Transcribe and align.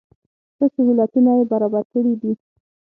ښه 0.57 0.65
سهولتونه 0.75 1.31
یې 1.37 1.43
برابر 1.51 1.83
کړي 1.93 2.13
دي. 2.21 2.31